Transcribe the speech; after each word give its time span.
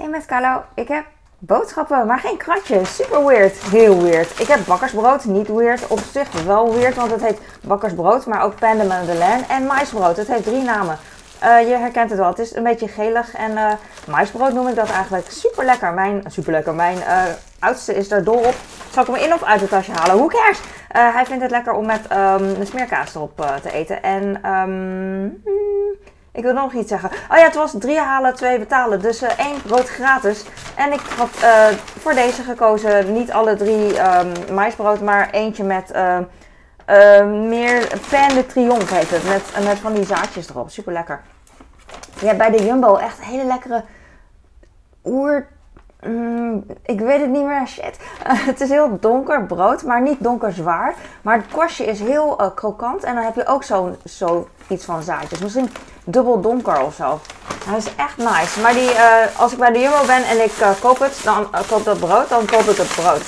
Hey 0.00 0.08
met 0.08 0.26
Carlo, 0.26 0.62
ik 0.74 0.88
heb 0.88 1.04
boodschappen, 1.38 2.06
maar 2.06 2.18
geen 2.18 2.36
kratje. 2.36 2.84
Super 2.84 3.24
weird. 3.24 3.56
Heel 3.56 4.02
weird. 4.02 4.40
Ik 4.40 4.46
heb 4.46 4.66
bakkersbrood, 4.66 5.24
niet 5.24 5.48
weird. 5.48 5.86
Op 5.86 5.98
zich 5.98 6.42
wel 6.44 6.74
weird, 6.74 6.94
want 6.94 7.10
het 7.10 7.20
heet 7.20 7.40
bakkersbrood, 7.62 8.26
maar 8.26 8.42
ook 8.42 8.58
pain 8.58 8.78
de 8.78 8.84
madeleine 8.84 9.44
en 9.48 9.66
maisbrood. 9.66 10.16
Het 10.16 10.28
heeft 10.28 10.44
drie 10.44 10.62
namen. 10.62 10.98
Uh, 11.44 11.68
je 11.68 11.74
herkent 11.74 12.10
het 12.10 12.18
wel. 12.18 12.28
Het 12.28 12.38
is 12.38 12.54
een 12.54 12.62
beetje 12.62 12.88
gelig 12.88 13.34
en 13.34 13.50
uh, 13.50 13.72
maisbrood 14.06 14.52
noem 14.52 14.68
ik 14.68 14.74
dat 14.74 14.90
eigenlijk. 14.90 15.30
Super 15.30 15.64
lekker. 15.64 15.92
Mijn, 15.92 16.22
super 16.26 16.52
lekker. 16.52 16.74
Mijn 16.74 16.96
uh, 16.96 17.22
oudste 17.58 17.94
is 17.94 18.10
er 18.10 18.24
dol 18.24 18.38
op. 18.38 18.54
Zal 18.90 19.02
ik 19.02 19.08
hem 19.08 19.24
in 19.24 19.34
of 19.34 19.42
uit 19.42 19.60
het 19.60 19.70
tasje 19.70 19.92
halen? 19.92 20.16
Hoe 20.16 20.30
cares? 20.30 20.60
hij 20.88 21.26
vindt 21.26 21.42
het 21.42 21.50
lekker 21.50 21.72
om 21.72 21.86
met 21.86 22.00
um, 22.12 22.58
de 22.58 22.64
smeerkaas 22.64 23.14
erop 23.14 23.46
te 23.62 23.72
eten. 23.72 24.02
En 24.02 24.50
um, 24.52 25.42
ik 26.40 26.46
wil 26.46 26.62
nog 26.62 26.72
iets 26.72 26.88
zeggen. 26.88 27.10
Oh 27.30 27.36
ja, 27.36 27.44
het 27.44 27.54
was 27.54 27.74
drie 27.78 27.98
halen, 27.98 28.34
twee 28.34 28.58
betalen. 28.58 29.00
Dus 29.00 29.22
uh, 29.22 29.38
één 29.38 29.62
brood 29.62 29.88
gratis. 29.88 30.44
En 30.76 30.92
ik 30.92 31.00
had 31.00 31.28
uh, 31.42 31.66
voor 31.98 32.14
deze 32.14 32.42
gekozen. 32.42 33.12
Niet 33.12 33.32
alle 33.32 33.56
drie 33.56 34.16
um, 34.16 34.54
maisbrood, 34.54 35.00
maar 35.00 35.30
eentje 35.30 35.64
met 35.64 35.92
uh, 35.94 36.18
meer 37.48 38.00
Pan 38.10 38.34
de 38.34 38.46
Triomphe 38.46 38.94
heet 38.94 39.10
het. 39.10 39.24
Met, 39.24 39.64
met 39.64 39.78
van 39.78 39.92
die 39.92 40.04
zaadjes 40.04 40.48
erop. 40.48 40.70
Super 40.70 40.92
lekker. 40.92 41.20
Ja, 42.20 42.34
bij 42.34 42.50
de 42.50 42.64
Jumbo 42.64 42.96
echt 42.96 43.24
hele 43.24 43.44
lekkere 43.44 43.84
oer 45.04 45.46
Mm, 46.06 46.64
ik 46.82 47.00
weet 47.00 47.20
het 47.20 47.30
niet 47.30 47.44
meer. 47.44 47.66
Shit. 47.66 47.98
het 48.50 48.60
is 48.60 48.68
heel 48.68 48.98
donker 49.00 49.46
brood, 49.46 49.84
maar 49.84 50.02
niet 50.02 50.22
donker 50.22 50.52
zwaar. 50.52 50.94
Maar 51.22 51.36
het 51.36 51.52
korstje 51.52 51.84
is 51.84 52.00
heel 52.00 52.42
uh, 52.42 52.46
krokant. 52.54 53.04
En 53.04 53.14
dan 53.14 53.24
heb 53.24 53.34
je 53.34 53.46
ook 53.46 53.62
zo'n 53.62 53.96
zo 54.04 54.48
iets 54.68 54.84
van 54.84 55.02
zaadjes. 55.02 55.38
Misschien 55.38 55.68
dubbel 56.10 56.40
donker 56.40 56.80
of 56.80 56.94
zo. 56.94 57.20
Hij 57.64 57.78
is 57.78 57.86
echt 57.96 58.16
nice. 58.16 58.60
Maar 58.60 58.72
die, 58.72 58.90
uh, 58.90 59.06
als 59.36 59.52
ik 59.52 59.58
bij 59.58 59.72
de 59.72 59.78
Jumbo 59.78 60.04
ben 60.06 60.24
en 60.24 60.44
ik 60.44 60.52
uh, 60.60 60.70
koop 60.80 60.98
het, 60.98 61.20
dan 61.24 61.46
koop 61.68 61.84
dat 61.84 61.98
brood, 61.98 62.28
dan 62.28 62.46
koop 62.46 62.68
ik 62.68 62.76
het 62.76 62.94
brood. 62.94 63.20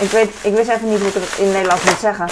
Ik, 0.00 0.10
weet, 0.10 0.30
ik 0.42 0.54
wist 0.54 0.68
even 0.68 0.88
niet 0.88 0.98
hoe 0.98 1.08
ik 1.08 1.14
het 1.14 1.38
in 1.38 1.52
Nederlands 1.52 1.84
moet 1.84 1.98
zeggen. 1.98 2.28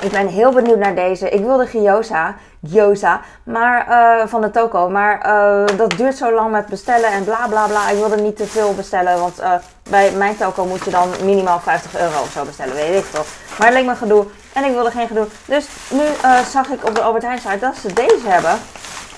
Ik 0.00 0.10
ben 0.10 0.26
heel 0.26 0.52
benieuwd 0.52 0.78
naar 0.78 0.94
deze. 0.94 1.28
Ik 1.28 1.44
wilde 1.44 1.66
gyoza, 1.66 2.34
gyoza 2.62 3.20
maar, 3.42 3.88
uh, 3.88 4.26
van 4.26 4.40
de 4.40 4.50
toko. 4.50 4.88
Maar 4.88 5.26
uh, 5.26 5.76
dat 5.76 5.90
duurt 5.90 6.16
zo 6.16 6.32
lang 6.32 6.50
met 6.50 6.66
bestellen 6.66 7.10
en 7.10 7.24
bla 7.24 7.46
bla 7.48 7.66
bla. 7.66 7.88
Ik 7.88 7.98
wilde 7.98 8.16
niet 8.16 8.36
te 8.36 8.46
veel 8.46 8.74
bestellen. 8.74 9.20
Want 9.20 9.40
uh, 9.40 9.52
bij 9.90 10.10
mijn 10.12 10.36
toko 10.36 10.64
moet 10.64 10.84
je 10.84 10.90
dan 10.90 11.08
minimaal 11.24 11.60
50 11.60 12.00
euro 12.00 12.20
of 12.20 12.30
zo 12.30 12.44
bestellen. 12.44 12.74
Weet 12.74 13.04
ik 13.04 13.10
toch. 13.10 13.26
Maar 13.58 13.68
het 13.68 13.76
leek 13.76 13.86
me 13.86 13.94
gedoe. 13.94 14.26
En 14.52 14.64
ik 14.64 14.72
wilde 14.72 14.90
geen 14.90 15.06
gedoe. 15.06 15.26
Dus 15.44 15.68
nu 15.90 16.04
zag 16.50 16.68
ik 16.68 16.86
op 16.86 16.94
de 16.94 17.00
Albert 17.00 17.24
Heijn 17.24 17.38
site 17.38 17.58
dat 17.58 17.76
ze 17.76 17.92
deze 17.92 18.28
hebben. 18.28 18.58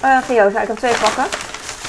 gyoza. 0.00 0.60
Ik 0.60 0.68
heb 0.68 0.76
twee 0.76 0.94
pakken. 1.02 1.24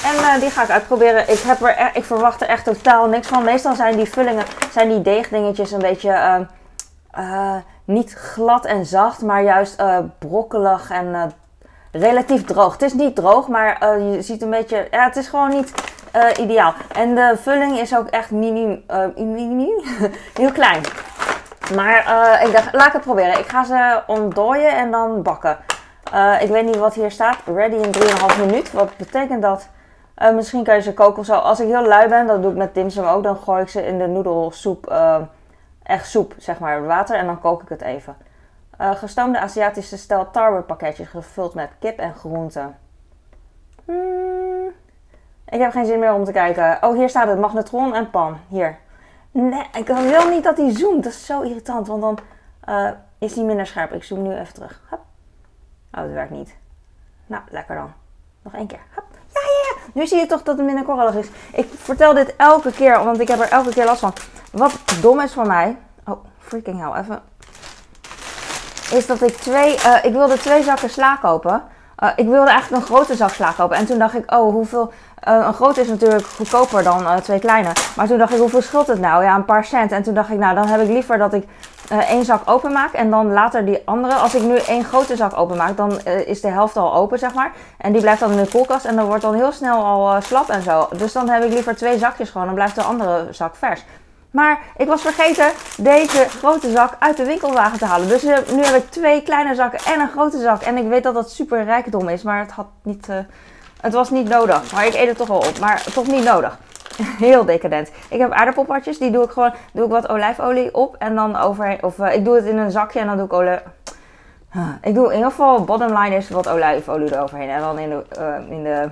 En 0.04 0.40
die 0.40 0.50
ga 0.50 0.62
ik 0.62 0.70
uitproberen. 0.70 1.30
Ik, 1.30 1.38
heb 1.38 1.62
er, 1.62 1.90
ik 1.92 2.04
verwacht 2.04 2.40
er 2.40 2.48
echt 2.48 2.64
totaal 2.64 3.06
niks 3.06 3.28
van. 3.28 3.44
Meestal 3.44 3.74
zijn 3.74 3.96
die 3.96 4.10
vullingen, 4.10 4.44
zijn 4.72 4.88
die 4.88 5.02
deegdingetjes 5.02 5.70
een 5.70 5.78
beetje 5.78 6.46
niet 7.84 8.12
glad 8.12 8.64
en 8.64 8.86
zacht, 8.86 9.22
maar 9.22 9.42
juist 9.42 9.82
brokkelig 10.18 10.90
en 10.90 11.32
relatief 11.94 12.44
droog. 12.44 12.72
Het 12.72 12.82
is 12.82 12.92
niet 12.92 13.16
droog, 13.16 13.48
maar 13.48 13.82
uh, 13.82 14.14
je 14.14 14.22
ziet 14.22 14.42
een 14.42 14.50
beetje. 14.50 14.88
Ja, 14.90 15.04
het 15.04 15.16
is 15.16 15.28
gewoon 15.28 15.48
niet 15.48 15.72
ideaal. 16.40 16.74
En 16.92 17.14
de 17.14 17.34
vulling 17.40 17.78
is 17.78 17.96
ook 17.96 18.06
echt 18.06 18.30
mini, 18.30 18.84
mini 19.16 19.68
heel 20.40 20.52
klein. 20.52 20.82
Maar 21.74 21.98
ik 22.46 22.52
dacht, 22.52 22.72
laat 22.72 22.86
ik 22.86 22.92
het 22.92 23.02
proberen. 23.02 23.38
Ik 23.38 23.46
ga 23.46 23.64
ze 23.64 24.02
ontdooien 24.06 24.76
en 24.76 24.90
dan 24.90 25.22
bakken. 25.22 25.58
ik 26.40 26.48
weet 26.48 26.64
niet 26.64 26.76
wat 26.76 26.94
hier 26.94 27.10
staat. 27.10 27.36
Ready 27.44 27.74
in 27.74 27.94
3,5 27.94 28.40
minuut. 28.46 28.72
Wat 28.72 28.96
betekent 28.96 29.42
dat? 29.42 29.68
misschien 30.34 30.64
kan 30.64 30.74
je 30.74 30.82
ze 30.82 30.94
koken 30.94 31.18
of 31.18 31.26
zo. 31.26 31.34
Als 31.34 31.60
ik 31.60 31.66
heel 31.66 31.86
lui 31.86 32.08
ben, 32.08 32.26
dat 32.26 32.42
doe 32.42 32.50
ik 32.50 32.56
met 32.56 32.74
dimsum 32.74 33.04
ook. 33.04 33.22
Dan 33.22 33.36
gooi 33.36 33.62
ik 33.62 33.68
ze 33.68 33.86
in 33.86 33.98
de 33.98 34.06
noedelsoep 34.06 34.92
echt 35.84 36.06
soep, 36.06 36.34
zeg 36.38 36.58
maar, 36.58 36.86
water 36.86 37.16
en 37.16 37.26
dan 37.26 37.40
kook 37.40 37.62
ik 37.62 37.68
het 37.68 37.82
even. 37.82 38.16
Uh, 38.80 38.94
gestoomde 38.94 39.40
Aziatische 39.40 39.98
stijl 39.98 40.28
pakketjes 40.66 41.08
gevuld 41.08 41.54
met 41.54 41.70
kip 41.78 41.98
en 41.98 42.14
groenten. 42.14 42.78
Hmm, 43.84 44.72
ik 45.48 45.60
heb 45.60 45.72
geen 45.72 45.86
zin 45.86 45.98
meer 45.98 46.12
om 46.12 46.24
te 46.24 46.32
kijken. 46.32 46.78
Oh, 46.80 46.96
hier 46.96 47.08
staat 47.08 47.28
het 47.28 47.38
magnetron 47.38 47.94
en 47.94 48.10
pan. 48.10 48.38
Hier. 48.48 48.78
Nee, 49.30 49.66
ik 49.72 49.86
wil 49.86 50.28
niet 50.28 50.44
dat 50.44 50.56
hij 50.56 50.70
zoomt. 50.70 51.04
Dat 51.04 51.12
is 51.12 51.26
zo 51.26 51.40
irritant, 51.40 51.86
want 51.86 52.00
dan 52.00 52.18
uh, 52.68 52.90
is 53.18 53.34
hij 53.34 53.44
minder 53.44 53.66
scherp. 53.66 53.92
Ik 53.92 54.04
zoom 54.04 54.22
nu 54.22 54.34
even 54.34 54.54
terug. 54.54 54.80
Hup. 54.90 55.00
Oh, 55.92 56.00
het 56.00 56.12
werkt 56.12 56.30
niet. 56.30 56.54
Nou, 57.26 57.42
lekker 57.48 57.74
dan. 57.74 57.92
Nog 58.42 58.54
één 58.54 58.66
keer. 58.66 58.80
Hup. 58.94 59.04
Ja, 59.10 59.40
ja, 59.40 59.74
ja. 59.74 59.90
Nu 59.92 60.06
zie 60.06 60.18
je 60.18 60.26
toch 60.26 60.42
dat 60.42 60.56
het 60.56 60.66
minder 60.66 60.84
korrelig 60.84 61.14
is. 61.14 61.28
Ik 61.52 61.68
vertel 61.74 62.14
dit 62.14 62.36
elke 62.36 62.72
keer, 62.72 63.04
want 63.04 63.20
ik 63.20 63.28
heb 63.28 63.40
er 63.40 63.50
elke 63.50 63.70
keer 63.70 63.84
last 63.84 64.00
van. 64.00 64.12
Wat 64.52 64.80
dom 65.00 65.20
is 65.20 65.32
voor 65.32 65.46
mij. 65.46 65.76
Oh, 66.04 66.24
freaking 66.38 66.78
hell. 66.78 67.00
Even. 67.00 67.22
Is 68.92 69.06
dat 69.06 69.22
ik 69.22 69.36
twee. 69.36 69.74
Uh, 69.74 69.96
ik 70.02 70.12
wilde 70.12 70.38
twee 70.38 70.62
zakken 70.62 70.90
sla 70.90 71.16
kopen. 71.16 71.62
Uh, 71.98 72.10
ik 72.16 72.28
wilde 72.28 72.50
eigenlijk 72.50 72.82
een 72.82 72.88
grote 72.94 73.14
zak 73.14 73.30
sla 73.30 73.52
kopen. 73.56 73.76
En 73.76 73.86
toen 73.86 73.98
dacht 73.98 74.14
ik, 74.14 74.32
oh, 74.32 74.52
hoeveel. 74.52 74.92
Uh, 75.28 75.44
een 75.46 75.54
grote 75.54 75.80
is 75.80 75.88
natuurlijk 75.88 76.26
goedkoper 76.26 76.82
dan 76.82 77.20
twee 77.22 77.38
kleine. 77.38 77.72
Maar 77.96 78.06
toen 78.06 78.18
dacht 78.18 78.32
ik, 78.32 78.38
hoeveel 78.38 78.62
scheelt 78.62 78.86
het 78.86 79.00
nou? 79.00 79.24
Ja, 79.24 79.34
een 79.34 79.44
paar 79.44 79.64
cent. 79.64 79.92
En 79.92 80.02
toen 80.02 80.14
dacht 80.14 80.30
ik, 80.30 80.38
nou, 80.38 80.54
dan 80.54 80.66
heb 80.66 80.80
ik 80.80 80.88
liever 80.88 81.18
dat 81.18 81.32
ik 81.32 81.46
één 81.88 82.24
zak 82.24 82.42
openmaak. 82.44 82.92
En 82.92 83.10
dan 83.10 83.32
later 83.32 83.64
die 83.64 83.82
andere. 83.84 84.14
Als 84.14 84.34
ik 84.34 84.42
nu 84.42 84.56
één 84.56 84.84
grote 84.84 85.16
zak 85.16 85.38
openmaak, 85.38 85.76
dan 85.76 86.00
is 86.04 86.40
de 86.40 86.48
helft 86.48 86.76
al 86.76 86.94
open, 86.94 87.18
zeg 87.18 87.34
maar. 87.34 87.52
En 87.78 87.92
die 87.92 88.00
blijft 88.00 88.20
dan 88.20 88.30
in 88.30 88.36
de 88.36 88.48
koelkast. 88.50 88.84
En 88.84 88.96
dan 88.96 89.06
wordt 89.06 89.22
dan 89.22 89.34
heel 89.34 89.52
snel 89.52 89.84
al 89.84 90.22
slap 90.22 90.48
en 90.48 90.62
zo. 90.62 90.88
Dus 90.96 91.12
dan 91.12 91.28
heb 91.28 91.44
ik 91.44 91.52
liever 91.52 91.76
twee 91.76 91.98
zakjes 91.98 92.30
gewoon. 92.30 92.46
Dan 92.46 92.54
blijft 92.54 92.74
de 92.74 92.82
andere 92.82 93.26
zak 93.30 93.56
vers. 93.56 93.84
Maar 94.34 94.60
ik 94.76 94.86
was 94.86 95.02
vergeten 95.02 95.50
deze 95.76 96.26
grote 96.28 96.70
zak 96.70 96.96
uit 96.98 97.16
de 97.16 97.24
winkelwagen 97.24 97.78
te 97.78 97.84
halen. 97.84 98.08
Dus 98.08 98.22
nu 98.22 98.62
heb 98.62 98.74
ik 98.74 98.90
twee 98.90 99.22
kleine 99.22 99.54
zakken 99.54 99.92
en 99.92 100.00
een 100.00 100.08
grote 100.08 100.40
zak. 100.40 100.62
En 100.62 100.76
ik 100.76 100.88
weet 100.88 101.02
dat 101.02 101.14
dat 101.14 101.30
super 101.30 101.64
rijkdom 101.64 102.08
is, 102.08 102.22
maar 102.22 102.38
het, 102.38 102.50
had 102.50 102.66
niet, 102.82 103.08
uh, 103.08 103.16
het 103.80 103.92
was 103.92 104.10
niet 104.10 104.28
nodig. 104.28 104.72
Maar 104.72 104.86
ik 104.86 104.94
eet 104.94 105.08
het 105.08 105.16
toch 105.16 105.28
wel 105.28 105.36
op, 105.36 105.58
maar 105.60 105.82
toch 105.82 106.06
niet 106.06 106.24
nodig. 106.24 106.58
Heel 107.26 107.44
decadent. 107.44 107.90
Ik 108.08 108.18
heb 108.18 108.32
aardappelpatjes, 108.32 108.98
die 108.98 109.10
doe 109.10 109.24
ik 109.24 109.30
gewoon, 109.30 109.54
doe 109.72 109.84
ik 109.84 109.90
wat 109.90 110.08
olijfolie 110.08 110.74
op 110.74 110.96
en 110.98 111.14
dan 111.14 111.36
overheen. 111.36 111.82
Of 111.82 111.98
uh, 111.98 112.14
ik 112.14 112.24
doe 112.24 112.34
het 112.34 112.44
in 112.44 112.58
een 112.58 112.70
zakje 112.70 113.00
en 113.00 113.06
dan 113.06 113.16
doe 113.16 113.26
ik 113.26 113.32
olie. 113.32 113.58
Ik 114.82 114.94
doe 114.94 115.06
in 115.06 115.14
ieder 115.14 115.30
geval, 115.30 115.64
bottom 115.64 115.98
line 115.98 116.16
is 116.16 116.28
wat 116.28 116.48
olijfolie 116.48 117.14
eroverheen 117.14 117.48
en 117.48 117.60
dan 117.60 117.78
in 117.78 117.88
de, 117.88 118.04
in 118.48 118.62
de 118.62 118.88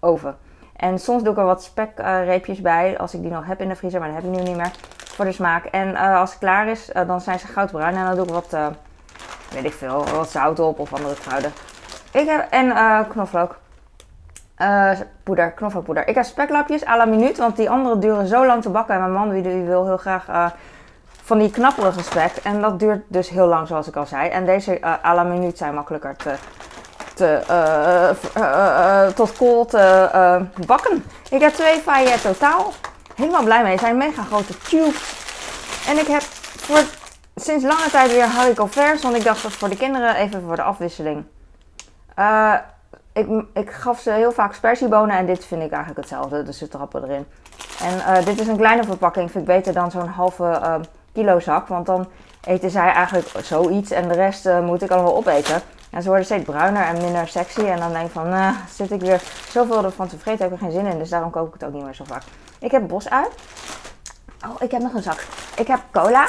oven. 0.00 0.36
En 0.82 0.98
soms 0.98 1.22
doe 1.22 1.32
ik 1.32 1.38
er 1.38 1.44
wat 1.44 1.62
spekreepjes 1.62 2.60
bij, 2.60 2.98
als 2.98 3.14
ik 3.14 3.22
die 3.22 3.30
nog 3.30 3.46
heb 3.46 3.60
in 3.60 3.68
de 3.68 3.76
vriezer, 3.76 4.00
maar 4.00 4.08
dat 4.08 4.22
heb 4.22 4.32
ik 4.32 4.38
nu 4.38 4.42
niet 4.42 4.56
meer, 4.56 4.70
voor 4.96 5.24
de 5.24 5.32
smaak. 5.32 5.64
En 5.64 5.88
uh, 5.88 6.18
als 6.18 6.30
het 6.30 6.38
klaar 6.38 6.68
is, 6.68 6.90
uh, 6.90 7.06
dan 7.06 7.20
zijn 7.20 7.38
ze 7.38 7.46
goudbruin 7.46 7.94
en 7.94 8.04
dan 8.04 8.16
doe 8.16 8.24
ik 8.24 8.32
wat, 8.32 8.52
uh, 8.54 8.66
weet 9.52 9.64
ik 9.64 9.72
veel, 9.72 10.04
wat 10.04 10.30
zout 10.30 10.60
op 10.60 10.78
of 10.78 10.94
andere 10.94 11.14
kruiden. 11.14 11.52
Ik 12.12 12.28
heb, 12.28 12.46
en 12.50 12.74
knoflook. 13.08 13.56
poeder, 15.22 15.50
knoflookpoeder. 15.50 16.08
Ik 16.08 16.14
heb 16.14 16.24
speklapjes 16.24 16.86
à 16.86 16.96
la 16.96 17.04
minuut, 17.04 17.38
want 17.38 17.56
die 17.56 17.70
andere 17.70 17.98
duren 17.98 18.26
zo 18.26 18.46
lang 18.46 18.62
te 18.62 18.70
bakken. 18.70 18.94
En 18.94 19.00
mijn 19.00 19.12
man 19.12 19.30
die, 19.30 19.62
wil 19.62 19.84
heel 19.84 19.96
graag 19.96 20.52
van 21.22 21.38
die 21.38 21.50
knapperige 21.50 22.02
spek. 22.02 22.32
En 22.42 22.60
dat 22.60 22.78
duurt 22.78 23.02
dus 23.06 23.28
heel 23.28 23.46
lang, 23.46 23.66
zoals 23.66 23.88
ik 23.88 23.96
al 23.96 24.06
zei. 24.06 24.28
En 24.28 24.46
deze 24.46 24.84
à 25.04 25.14
la 25.14 25.22
minuut 25.22 25.58
zijn 25.58 25.74
makkelijker 25.74 26.16
te 26.16 26.34
te, 27.14 27.40
uh, 28.36 29.06
tot 29.06 29.36
kool 29.36 29.64
te 29.64 30.46
bakken. 30.66 31.04
Ik 31.30 31.40
heb 31.40 31.52
twee 31.52 31.80
faillet 31.80 32.22
totaal. 32.22 32.72
Helemaal 33.14 33.42
blij 33.42 33.62
mee. 33.62 33.70
Het 33.70 33.80
zijn 33.80 33.96
mega 33.96 34.22
grote 34.22 34.58
tubes. 34.58 35.14
En 35.88 35.98
ik 35.98 36.06
heb 36.06 36.22
voor 36.56 36.80
sinds 37.34 37.64
lange 37.64 37.90
tijd 37.90 38.10
weer 38.12 38.26
haricot 38.26 38.72
vers. 38.72 39.02
Want 39.02 39.16
ik 39.16 39.24
dacht 39.24 39.42
dat 39.42 39.52
voor 39.52 39.68
de 39.68 39.76
kinderen 39.76 40.14
even 40.14 40.42
voor 40.42 40.56
de 40.56 40.62
afwisseling. 40.62 41.24
ik, 43.12 43.26
ik 43.54 43.70
gaf 43.70 44.00
ze 44.00 44.10
heel 44.10 44.32
vaak 44.32 44.54
spersiebonen 44.54 45.16
en 45.16 45.26
dit 45.26 45.44
vind 45.44 45.62
ik 45.62 45.70
eigenlijk 45.70 46.00
hetzelfde. 46.00 46.42
Dus 46.42 46.58
ze 46.58 46.68
trappen 46.68 47.04
erin. 47.04 47.26
En 47.82 48.24
dit 48.24 48.40
is 48.40 48.46
een 48.46 48.56
kleine 48.56 48.84
verpakking. 48.84 49.30
Vind 49.30 49.48
ik 49.48 49.54
beter 49.54 49.72
dan 49.72 49.90
zo'n 49.90 50.08
halve 50.08 50.80
kilo 51.12 51.40
zak. 51.40 51.68
Want 51.68 51.86
dan 51.86 52.08
eten 52.44 52.70
zij 52.70 52.92
eigenlijk 52.92 53.28
zoiets 53.42 53.90
en 53.90 54.08
de 54.08 54.14
rest 54.14 54.48
moet 54.62 54.82
ik 54.82 54.90
allemaal 54.90 55.16
opeten. 55.16 55.62
En 55.92 56.02
ze 56.02 56.08
worden 56.08 56.24
steeds 56.24 56.44
bruiner 56.44 56.82
en 56.82 57.02
minder 57.02 57.28
sexy. 57.28 57.60
En 57.60 57.78
dan 57.78 57.92
denk 57.92 58.06
ik 58.06 58.12
van, 58.12 58.28
nou, 58.28 58.54
zit 58.74 58.90
ik 58.90 59.00
weer 59.00 59.22
zoveel 59.50 59.84
ervan 59.84 60.08
te 60.08 60.18
vreten, 60.18 60.44
heb 60.44 60.52
ik 60.52 60.60
er 60.60 60.64
geen 60.64 60.80
zin 60.80 60.86
in. 60.86 60.98
Dus 60.98 61.08
daarom 61.08 61.30
kook 61.30 61.46
ik 61.46 61.52
het 61.52 61.64
ook 61.64 61.72
niet 61.72 61.84
meer 61.84 61.94
zo 61.94 62.04
vaak. 62.04 62.22
Ik 62.58 62.70
heb 62.70 62.88
bosui. 62.88 63.26
Oh, 64.46 64.54
ik 64.58 64.70
heb 64.70 64.82
nog 64.82 64.94
een 64.94 65.02
zak. 65.02 65.26
Ik 65.56 65.66
heb 65.66 65.80
cola. 65.90 66.26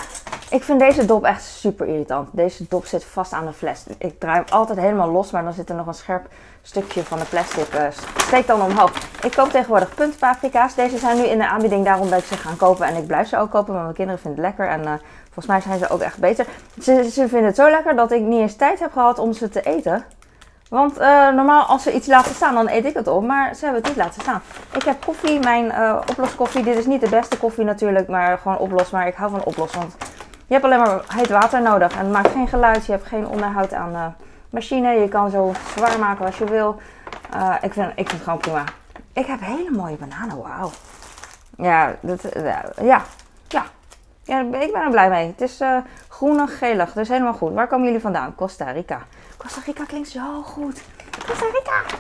Ik 0.54 0.64
vind 0.64 0.80
deze 0.80 1.06
dop 1.06 1.24
echt 1.24 1.44
super 1.44 1.88
irritant. 1.88 2.30
Deze 2.32 2.66
dop 2.70 2.86
zit 2.86 3.04
vast 3.06 3.34
aan 3.34 3.46
de 3.46 3.54
fles. 3.54 3.84
Ik 3.98 4.20
draai 4.20 4.36
hem 4.36 4.54
altijd 4.54 4.80
helemaal 4.80 5.12
los, 5.12 5.32
maar 5.32 5.44
dan 5.44 5.54
zit 5.54 5.70
er 5.70 5.76
nog 5.76 5.88
een 5.88 5.94
scherp 5.94 6.28
stukje 6.62 7.04
van 7.04 7.20
de 7.20 7.26
plastic. 7.26 7.74
Uh, 7.74 7.82
steekt 8.18 8.48
dan 8.48 8.62
omhoog. 8.62 8.92
Ik 9.24 9.32
koop 9.32 9.50
tegenwoordig 9.50 9.96
puntpaprika's. 9.96 10.76
Deze 10.76 10.98
zijn 10.98 11.18
nu 11.18 11.24
in 11.24 11.38
de 11.38 11.48
aanbieding, 11.48 11.86
daarom 11.86 12.10
ben 12.10 12.18
ik 12.18 12.24
ze 12.24 12.38
gaan 12.38 12.58
kopen. 12.58 12.86
En 12.86 12.96
ik 12.96 13.08
blijf 13.08 13.28
ze 13.28 13.38
ook 13.38 13.52
kopen, 13.52 13.74
maar 13.74 13.84
mijn 13.84 13.96
kinderen 13.96 14.22
vinden 14.22 14.44
het 14.44 14.58
lekker. 14.58 14.74
En 14.74 14.82
uh, 14.82 14.94
volgens 15.24 15.46
mij 15.46 15.62
zijn 15.62 15.80
ze 15.80 15.90
ook 15.90 16.02
echt 16.02 16.18
beter. 16.18 16.46
Ze, 16.82 17.10
ze 17.12 17.28
vinden 17.28 17.46
het 17.46 17.56
zo 17.56 17.70
lekker 17.70 17.96
dat 17.96 18.12
ik 18.12 18.22
niet 18.22 18.42
eens 18.42 18.56
tijd 18.56 18.80
heb 18.80 18.92
gehad 18.92 19.20
om 19.20 19.34
ze 19.34 19.50
te 19.50 19.62
eten. 19.62 20.06
Want 20.70 21.00
uh, 21.00 21.30
normaal 21.30 21.64
als 21.64 21.84
ze 21.84 21.94
iets 21.94 22.08
laten 22.08 22.36
staan, 22.36 22.54
dan 22.54 22.70
eet 22.70 22.86
ik 22.86 22.94
het 22.94 23.08
op. 23.08 23.24
Maar 23.24 23.56
ze 23.56 23.64
hebben 23.64 23.82
het 23.82 23.90
niet 23.96 24.04
laten 24.04 24.22
staan. 24.22 24.42
Ik 24.76 24.84
heb 24.84 25.06
koffie, 25.06 25.40
mijn 25.40 25.74
oploskoffie. 26.10 26.64
Dit 26.64 26.78
is 26.78 26.86
niet 26.86 27.02
de 27.02 27.10
beste 27.10 27.38
koffie 27.38 27.64
natuurlijk, 27.64 28.08
maar 28.08 28.38
gewoon 28.38 28.58
oplos. 28.58 28.90
Maar 28.90 29.08
ik 29.08 29.16
hou 29.16 29.32
van 29.32 29.44
oplos, 29.44 29.74
want 29.74 29.96
je 30.54 30.60
hebt 30.60 30.74
alleen 30.74 30.80
maar 30.80 31.04
heet 31.08 31.30
water 31.30 31.62
nodig. 31.62 31.92
En 31.92 32.00
het 32.00 32.12
maakt 32.12 32.32
geen 32.32 32.48
geluid, 32.48 32.86
je 32.86 32.92
hebt 32.92 33.08
geen 33.08 33.28
onderhoud 33.28 33.74
aan 33.74 33.92
de 33.92 34.26
machine. 34.50 34.90
Je 34.90 35.08
kan 35.08 35.30
zo 35.30 35.54
zwaar 35.76 36.00
maken 36.00 36.26
als 36.26 36.38
je 36.38 36.46
wil. 36.46 36.82
Uh, 37.36 37.56
ik, 37.62 37.74
vind, 37.74 37.90
ik 37.90 38.10
vind 38.10 38.12
het 38.12 38.24
gewoon 38.24 38.40
prima. 38.40 38.64
Ik 39.14 39.26
heb 39.26 39.40
hele 39.40 39.72
mooie 39.72 39.96
bananen, 39.96 40.42
wauw. 40.42 40.70
Ja, 41.58 41.96
dat, 42.02 42.22
ja, 42.82 43.02
ja, 43.48 43.64
ja, 44.24 44.40
ik 44.40 44.72
ben 44.72 44.82
er 44.82 44.90
blij 44.90 45.10
mee. 45.10 45.28
Het 45.28 45.42
is 45.42 45.62
uh, 45.62 45.78
groenig, 46.08 46.58
gelig, 46.58 46.94
dus 46.94 47.08
helemaal 47.08 47.34
goed. 47.34 47.54
Waar 47.54 47.68
komen 47.68 47.86
jullie 47.86 48.02
vandaan? 48.02 48.36
Costa 48.36 48.72
Rica. 48.72 49.02
Costa 49.38 49.62
Rica 49.66 49.84
klinkt 49.86 50.10
zo 50.10 50.42
goed. 50.42 50.82
Costa 51.28 51.46
Rica. 51.46 51.98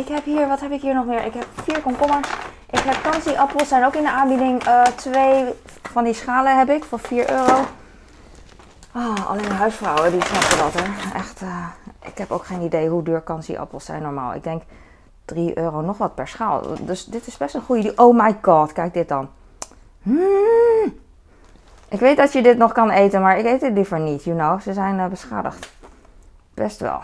Ik 0.00 0.08
heb 0.08 0.24
hier, 0.24 0.48
wat 0.48 0.60
heb 0.60 0.70
ik 0.70 0.80
hier 0.80 0.94
nog 0.94 1.06
meer? 1.06 1.24
Ik 1.24 1.34
heb 1.34 1.46
vier 1.62 1.80
komkommers. 1.80 2.28
Ik 2.70 2.78
heb 2.78 3.02
kansi 3.02 3.36
appels, 3.36 3.68
zijn 3.68 3.84
ook 3.84 3.94
in 3.94 4.02
de 4.02 4.10
aanbieding. 4.10 4.62
Twee 4.96 5.44
van 5.92 6.04
die 6.04 6.14
schalen 6.14 6.58
heb 6.58 6.70
ik 6.70 6.84
voor 6.84 6.98
4 6.98 7.30
euro. 7.30 7.64
Oh, 8.94 9.30
alleen 9.30 9.50
huisvrouwen 9.50 10.10
die 10.10 10.24
snappen 10.24 10.58
dat 10.58 10.82
hè. 10.82 11.18
Echt, 11.18 11.42
uh, 11.42 11.66
ik 12.02 12.18
heb 12.18 12.30
ook 12.30 12.44
geen 12.44 12.60
idee 12.60 12.88
hoe 12.88 13.02
duur 13.02 13.20
kansi 13.20 13.56
appels 13.56 13.84
zijn 13.84 14.02
normaal. 14.02 14.34
Ik 14.34 14.42
denk 14.42 14.62
3 15.24 15.58
euro 15.58 15.80
nog 15.80 15.98
wat 15.98 16.14
per 16.14 16.28
schaal. 16.28 16.62
Dus 16.80 17.04
dit 17.04 17.26
is 17.26 17.36
best 17.36 17.54
een 17.54 17.62
goede. 17.62 17.92
Oh 17.96 18.22
my 18.22 18.38
god, 18.42 18.72
kijk 18.72 18.94
dit 18.94 19.08
dan. 19.08 19.28
Mm. 20.02 20.98
Ik 21.88 22.00
weet 22.00 22.16
dat 22.16 22.32
je 22.32 22.42
dit 22.42 22.58
nog 22.58 22.72
kan 22.72 22.90
eten, 22.90 23.20
maar 23.20 23.38
ik 23.38 23.44
eet 23.44 23.60
het 23.60 23.72
liever 23.72 24.00
niet, 24.00 24.24
you 24.24 24.36
know. 24.36 24.60
Ze 24.60 24.72
zijn 24.72 24.98
uh, 24.98 25.06
beschadigd. 25.06 25.70
Best 26.54 26.80
wel. 26.80 27.00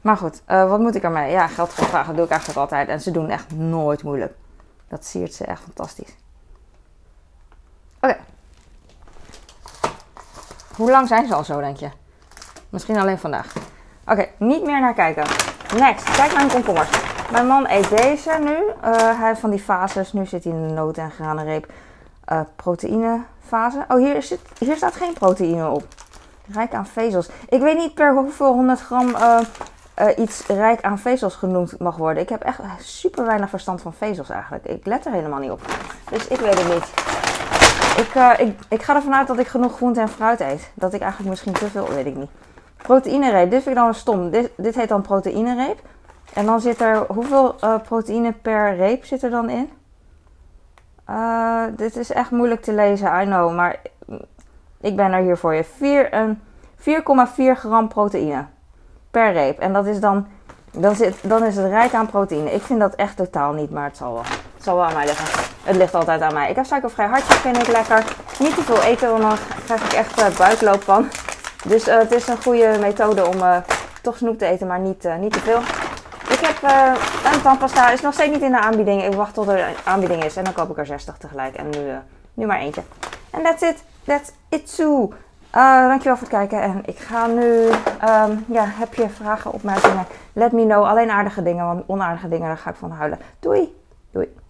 Maar 0.00 0.16
goed, 0.16 0.42
uh, 0.48 0.68
wat 0.68 0.80
moet 0.80 0.94
ik 0.94 1.02
ermee? 1.02 1.30
Ja, 1.30 1.46
geld 1.46 1.72
vragen 1.72 2.06
dat 2.06 2.16
doe 2.16 2.24
ik 2.24 2.30
eigenlijk 2.30 2.60
altijd. 2.60 2.88
En 2.88 3.00
ze 3.00 3.10
doen 3.10 3.28
echt 3.28 3.50
nooit 3.56 4.02
moeilijk. 4.02 4.34
Dat 4.88 5.04
siert 5.04 5.34
ze 5.34 5.44
echt 5.44 5.62
fantastisch. 5.62 6.16
Oké. 8.00 8.16
Hoe 10.82 10.90
lang 10.90 11.08
zijn 11.08 11.26
ze 11.26 11.34
al 11.34 11.44
zo, 11.44 11.60
denk 11.60 11.76
je? 11.76 11.88
Misschien 12.70 12.98
alleen 12.98 13.18
vandaag. 13.18 13.52
Oké, 14.06 14.26
niet 14.38 14.64
meer 14.64 14.80
naar 14.80 14.94
kijken. 14.94 15.24
Next, 15.76 16.16
kijk 16.16 16.32
naar 16.32 16.46
mijn 16.46 16.50
komkommers. 16.50 16.88
Mijn 17.30 17.46
man 17.46 17.66
eet 17.68 17.88
deze 17.88 18.38
nu. 18.40 18.54
Uh, 18.54 19.18
hij 19.18 19.28
heeft 19.28 19.40
van 19.40 19.50
die 19.50 19.58
fases. 19.58 20.12
Nu 20.12 20.26
zit 20.26 20.44
hij 20.44 20.52
in 20.52 20.68
de 20.68 20.74
noten- 20.74 21.02
en 21.02 21.10
granenreep 21.10 21.72
uh, 22.32 22.40
proteïnefase. 22.56 23.84
Oh, 23.88 23.96
hier, 23.96 24.38
hier 24.58 24.76
staat 24.76 24.94
geen 24.94 25.12
proteïne 25.12 25.68
op. 25.68 25.84
Rijk 26.52 26.74
aan 26.74 26.86
vezels. 26.86 27.28
Ik 27.48 27.60
weet 27.60 27.76
niet 27.78 27.94
per 27.94 28.14
hoeveel 28.14 28.52
100 28.52 28.80
gram 28.80 29.08
uh, 29.08 29.38
iets 30.16 30.46
rijk 30.46 30.82
aan 30.82 30.98
vezels 30.98 31.34
genoemd 31.34 31.78
mag 31.78 31.96
worden. 31.96 32.22
Ik 32.22 32.28
heb 32.28 32.42
echt 32.42 32.60
super 32.78 33.26
weinig 33.26 33.48
verstand 33.48 33.82
van 33.82 33.92
vezels 33.92 34.30
eigenlijk. 34.30 34.64
Ik 34.64 34.86
let 34.86 35.06
er 35.06 35.12
helemaal 35.12 35.40
niet 35.40 35.50
op. 35.50 35.60
Dus 36.10 36.28
ik 36.28 36.38
weet 36.38 36.58
het 36.58 36.74
niet. 36.74 37.11
Ik, 38.02 38.38
ik, 38.38 38.58
ik 38.68 38.82
ga 38.82 38.94
ervan 38.94 39.14
uit 39.14 39.26
dat 39.26 39.38
ik 39.38 39.46
genoeg 39.46 39.76
groente 39.76 40.00
en 40.00 40.08
fruit 40.08 40.40
eet. 40.40 40.70
Dat 40.74 40.92
ik 40.94 41.00
eigenlijk 41.00 41.30
misschien 41.30 41.52
te 41.52 41.66
veel, 41.66 41.88
weet 41.88 42.06
ik 42.06 42.16
niet. 42.16 42.30
Proteïnereep, 42.76 43.50
dit 43.50 43.62
vind 43.62 43.76
ik 43.76 43.82
dan 43.82 43.94
stom. 43.94 44.30
Dit, 44.30 44.50
dit 44.56 44.74
heet 44.74 44.88
dan 44.88 45.02
proteïnereep. 45.02 45.80
En 46.32 46.46
dan 46.46 46.60
zit 46.60 46.80
er, 46.80 47.04
hoeveel 47.08 47.54
proteïne 47.82 48.32
per 48.32 48.76
reep 48.76 49.04
zit 49.04 49.22
er 49.22 49.30
dan 49.30 49.50
in? 49.50 49.70
Uh, 51.10 51.64
dit 51.76 51.96
is 51.96 52.12
echt 52.12 52.30
moeilijk 52.30 52.62
te 52.62 52.72
lezen, 52.72 53.20
I 53.22 53.24
know. 53.24 53.54
Maar 53.54 53.80
ik 54.80 54.96
ben 54.96 55.12
er 55.12 55.22
hier 55.22 55.36
voor 55.36 55.54
je. 55.54 55.64
4,4 57.54 57.58
gram 57.58 57.88
proteïne 57.88 58.46
per 59.10 59.32
reep. 59.32 59.58
En 59.58 59.72
dat 59.72 59.86
is 59.86 60.00
dan, 60.00 60.26
dan, 60.70 60.94
zit, 60.94 61.16
dan 61.22 61.44
is 61.44 61.56
het 61.56 61.66
rijk 61.66 61.94
aan 61.94 62.06
proteïne. 62.06 62.52
Ik 62.52 62.62
vind 62.62 62.80
dat 62.80 62.94
echt 62.94 63.16
totaal 63.16 63.52
niet, 63.52 63.70
maar 63.70 63.84
het 63.84 63.96
zal 63.96 64.12
wel. 64.12 64.22
Het 64.54 64.62
zal 64.62 64.76
wel 64.76 64.84
aan 64.84 64.94
mij 64.94 65.04
liggen. 65.04 65.41
Het 65.62 65.76
ligt 65.76 65.94
altijd 65.94 66.20
aan 66.20 66.34
mij. 66.34 66.50
Ik 66.50 66.56
heb 66.56 66.64
suikervrij 66.64 67.06
hartje, 67.06 67.34
vind 67.34 67.56
ik 67.56 67.66
lekker. 67.66 68.04
Niet 68.38 68.54
te 68.54 68.62
veel 68.62 68.82
eten, 68.82 69.10
want 69.10 69.22
dan 69.22 69.36
krijg 69.64 69.84
ik 69.84 69.92
echt 69.92 70.20
uh, 70.20 70.38
buikloop 70.38 70.82
van. 70.82 71.08
Dus 71.64 71.88
uh, 71.88 71.98
het 71.98 72.12
is 72.12 72.28
een 72.28 72.42
goede 72.42 72.76
methode 72.80 73.26
om 73.26 73.36
uh, 73.36 73.56
toch 74.02 74.16
snoep 74.16 74.38
te 74.38 74.46
eten, 74.46 74.66
maar 74.66 74.80
niet, 74.80 75.08
niet 75.20 75.32
te 75.32 75.38
veel. 75.38 75.60
Ik 76.28 76.38
heb 76.40 76.62
een 77.32 77.42
tandpasta, 77.42 77.90
is 77.90 78.00
nog 78.00 78.14
steeds 78.14 78.30
niet 78.30 78.42
in 78.42 78.50
de 78.50 78.60
aanbieding. 78.60 79.04
Ik 79.04 79.14
wacht 79.14 79.34
tot 79.34 79.48
er 79.48 79.58
een 79.58 79.74
aanbieding 79.84 80.24
is 80.24 80.36
en 80.36 80.44
dan 80.44 80.52
koop 80.52 80.70
ik 80.70 80.78
er 80.78 80.86
60 80.86 81.16
tegelijk. 81.16 81.54
En 81.54 81.68
nu, 81.70 81.78
nu 82.34 82.46
maar 82.46 82.58
eentje. 82.58 82.82
En 83.30 83.42
that's 83.42 83.62
it. 83.62 83.84
That's 84.04 84.32
it 84.48 84.76
too. 84.76 85.12
Dankjewel 85.50 86.16
voor 86.16 86.28
het 86.28 86.36
kijken. 86.36 86.62
En 86.62 86.82
ik 86.84 86.98
ga 86.98 87.26
nu, 87.26 87.68
um, 88.08 88.44
ja, 88.46 88.64
heb 88.66 88.94
je 88.94 89.08
vragen, 89.08 89.52
opmerkingen? 89.52 90.06
Let 90.32 90.52
me 90.52 90.64
know. 90.64 90.84
Alleen 90.84 91.10
aardige 91.10 91.42
dingen, 91.42 91.66
want 91.66 91.82
onaardige 91.86 92.28
dingen, 92.28 92.46
daar 92.46 92.58
ga 92.58 92.70
ik 92.70 92.76
van 92.76 92.90
huilen. 92.90 93.18
Doei. 93.40 93.80
Doei. 94.10 94.40